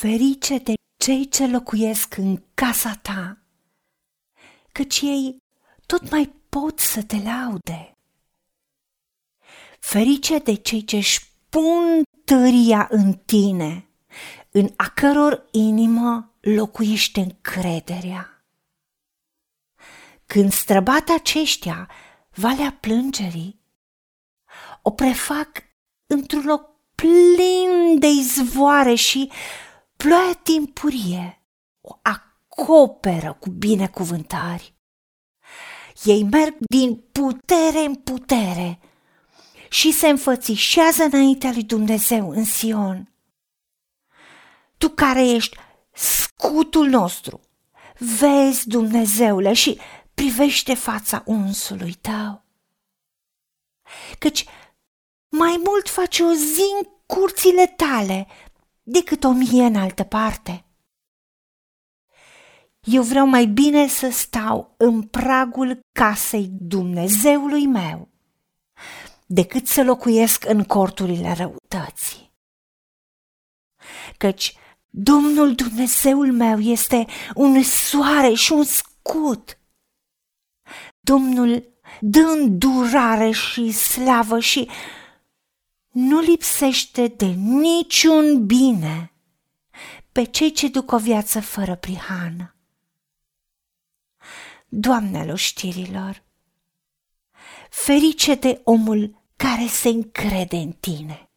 [0.00, 3.38] Ferice de cei ce locuiesc în casa ta,
[4.72, 5.36] căci ei
[5.86, 7.96] tot mai pot să te laude.
[9.80, 13.88] Ferice de cei ce își pun tăria în tine,
[14.50, 18.44] în a căror inimă locuiește încrederea.
[20.26, 21.90] Când străbat aceștia
[22.34, 23.60] valea plângerii,
[24.82, 25.62] o prefac
[26.06, 29.30] într-un loc plin de izvoare și
[30.02, 31.42] ploaia timpurie
[31.80, 34.74] o acoperă cu binecuvântari.
[36.04, 38.78] Ei merg din putere în putere
[39.68, 43.12] și se înfățișează înaintea lui Dumnezeu în Sion.
[44.78, 45.56] Tu care ești
[45.92, 47.40] scutul nostru,
[47.98, 49.78] vezi Dumnezeule și
[50.14, 52.44] privește fața unsului tău.
[54.18, 54.44] Căci
[55.28, 58.26] mai mult faci o zi în curțile tale
[58.90, 60.64] decât o mie în altă parte.
[62.80, 68.08] Eu vreau mai bine să stau în pragul casei Dumnezeului meu
[69.26, 72.32] decât să locuiesc în corturile răutății.
[74.16, 74.56] Căci
[74.90, 79.58] Domnul Dumnezeul meu este un soare și un scut.
[81.00, 84.68] Domnul dă îndurare și slavă și
[85.90, 89.12] nu lipsește de niciun bine
[90.12, 92.54] pe cei ce duc o viață fără prihană.
[94.68, 96.22] Doamnelor știrilor,
[97.70, 101.30] ferice de omul care se încrede în tine.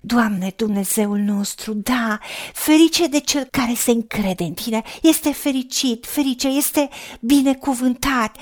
[0.00, 2.18] Doamne, Dumnezeul nostru, da,
[2.52, 6.88] ferice de cel care se încrede în tine, este fericit, ferice, este
[7.20, 8.36] binecuvântat,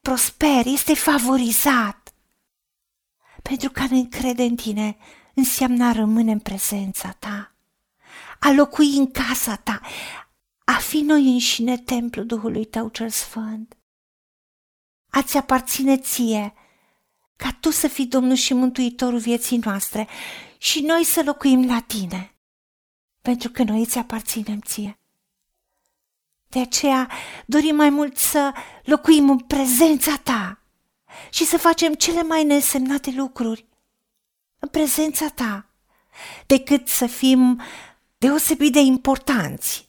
[0.00, 1.99] prosper, este favorizat.
[3.42, 4.96] Pentru că ne încrede în tine
[5.34, 7.54] înseamnă a rămâne în prezența ta,
[8.40, 9.80] a locui în casa ta,
[10.64, 13.76] a fi noi înșine templul Duhului tău cel sfânt.
[15.10, 16.54] A-ți aparține ție,
[17.36, 20.08] ca tu să fii Domnul și Mântuitorul vieții noastre
[20.58, 22.34] și noi să locuim la tine,
[23.22, 24.98] pentru că noi îți aparținem ție.
[26.48, 27.10] De aceea
[27.46, 28.52] dorim mai mult să
[28.84, 30.59] locuim în prezența ta
[31.30, 33.66] și să facem cele mai nesemnate lucruri
[34.58, 35.66] în prezența ta,
[36.46, 37.60] decât să fim
[38.18, 39.88] deosebit de importanți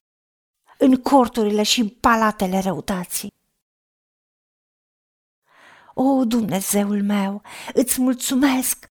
[0.78, 3.34] în corturile și în palatele răutații.
[5.94, 7.42] O, Dumnezeul meu,
[7.74, 8.86] îți mulțumesc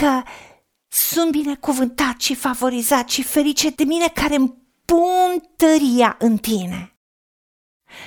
[0.00, 0.22] că
[0.88, 4.54] sunt binecuvântat și favorizat și ferice de mine care îmi
[4.84, 6.91] pun tăria în tine.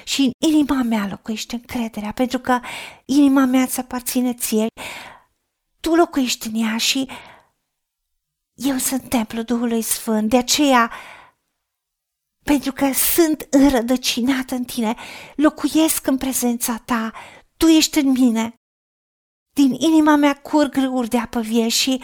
[0.03, 2.59] Și în inima mea locuiește încrederea, pentru că
[3.05, 4.67] inima mea îți aparține ție.
[5.79, 7.09] Tu locuiești în ea și
[8.53, 10.91] eu sunt templul Duhului Sfânt, de aceea,
[12.43, 14.95] pentru că sunt înrădăcinată în tine,
[15.35, 17.11] locuiesc în prezența ta,
[17.57, 18.53] tu ești în mine.
[19.53, 22.01] Din inima mea curg râuri de apă vie și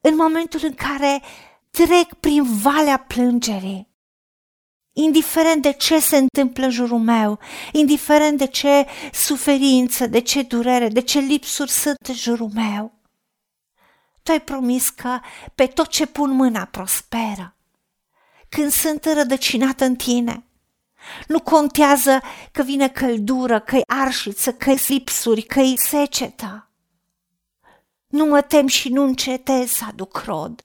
[0.00, 1.22] în momentul în care
[1.70, 3.89] trec prin valea plângerii,
[5.02, 7.38] indiferent de ce se întâmplă în jurul meu,
[7.72, 12.92] indiferent de ce suferință, de ce durere, de ce lipsuri sunt în jurul meu,
[14.22, 15.18] tu ai promis că
[15.54, 17.54] pe tot ce pun mâna prosperă.
[18.48, 20.44] Când sunt rădăcinată în tine,
[21.26, 22.20] nu contează
[22.52, 26.70] că vine căldură, că-i arșiță, că-i lipsuri, că-i secetă.
[28.06, 30.60] Nu mă tem și nu încetez să aduc rod,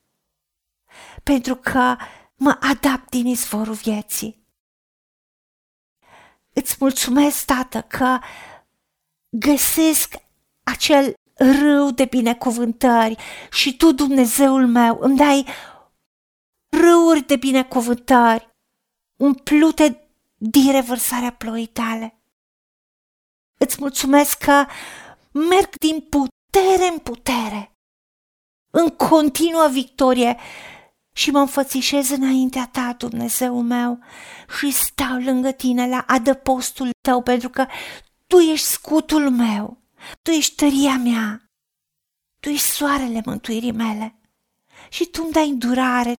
[1.24, 1.96] pentru că
[2.36, 4.44] mă adapt din izvorul vieții.
[6.54, 8.20] Îți mulțumesc, Tată, că
[9.30, 10.16] găsesc
[10.64, 13.16] acel râu de binecuvântări
[13.52, 15.46] și Tu, Dumnezeul meu, îmi dai
[16.70, 18.50] râuri de binecuvântări
[19.16, 22.20] umplute din revărsarea ploii tale.
[23.58, 24.66] Îți mulțumesc că
[25.32, 27.72] merg din putere în putere,
[28.72, 30.38] în continuă victorie
[31.16, 34.00] și mă înfățișez înaintea ta, Dumnezeu meu,
[34.60, 37.66] și stau lângă tine la adăpostul tău, pentru că
[38.28, 39.84] tu ești scutul meu,
[40.22, 41.50] tu ești tăria mea,
[42.40, 44.20] tu ești soarele mântuirii mele.
[44.90, 46.14] Și tu îmi dai îndurare,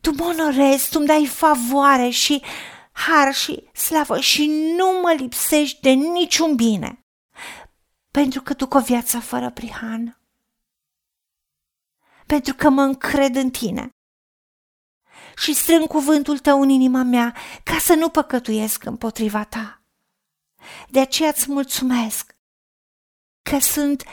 [0.00, 2.42] tu mă onorezi, tu îmi dai favoare și
[2.92, 7.00] har și slavă și nu mă lipsești de niciun bine,
[8.10, 10.19] pentru că duc o viață fără prihan,
[12.26, 13.94] pentru că mă încred în tine
[15.36, 19.82] și strâng cuvântul tău în inima mea ca să nu păcătuiesc împotriva ta.
[20.88, 22.36] De aceea îți mulțumesc
[23.42, 24.04] că sunt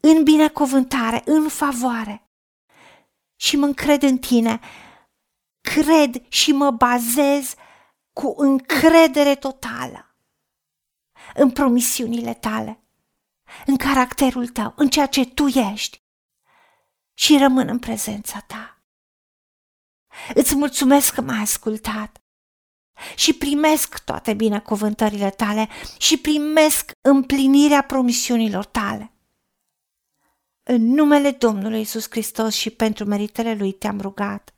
[0.00, 2.28] în binecuvântare, în favoare
[3.36, 4.60] și mă încred în tine.
[5.60, 7.54] Cred și mă bazez
[8.12, 10.16] cu încredere totală
[11.34, 12.82] în promisiunile tale,
[13.66, 16.02] în caracterul tău, în ceea ce tu ești
[17.18, 18.82] și rămân în prezența ta.
[20.34, 22.22] Îți mulțumesc că m-ai ascultat
[23.16, 25.68] și primesc toate binecuvântările tale
[25.98, 29.12] și primesc împlinirea promisiunilor tale.
[30.62, 34.54] În numele Domnului Isus Hristos și pentru meritele Lui te-am rugat.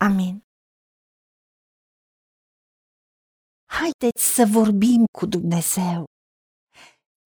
[0.00, 0.44] Amin.
[3.64, 6.04] Haideți să vorbim cu Dumnezeu,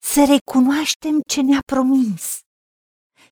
[0.02, 2.44] să recunoaștem ce ne-a promis